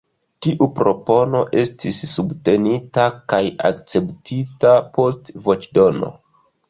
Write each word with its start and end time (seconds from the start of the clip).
Tiu 0.43 0.67
propono 0.77 1.41
estis 1.63 1.99
subtenita 2.13 3.05
kaj 3.35 3.43
akceptita 3.71 4.73
post 4.97 5.31
voĉdono. 5.49 6.11